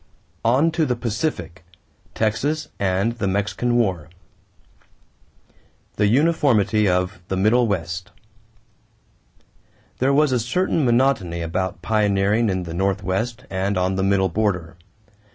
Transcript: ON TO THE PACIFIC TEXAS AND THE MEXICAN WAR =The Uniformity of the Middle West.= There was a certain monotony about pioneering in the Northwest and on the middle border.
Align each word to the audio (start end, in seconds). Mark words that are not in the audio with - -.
ON 0.43 0.71
TO 0.71 0.87
THE 0.87 0.95
PACIFIC 0.95 1.63
TEXAS 2.15 2.69
AND 2.79 3.11
THE 3.19 3.27
MEXICAN 3.27 3.75
WAR 3.77 4.09
=The 5.97 6.07
Uniformity 6.07 6.87
of 6.87 7.21
the 7.27 7.37
Middle 7.37 7.67
West.= 7.67 8.09
There 9.99 10.11
was 10.11 10.31
a 10.31 10.39
certain 10.39 10.83
monotony 10.83 11.43
about 11.43 11.83
pioneering 11.83 12.49
in 12.49 12.63
the 12.63 12.73
Northwest 12.73 13.45
and 13.51 13.77
on 13.77 13.93
the 13.95 14.01
middle 14.01 14.29
border. 14.29 14.75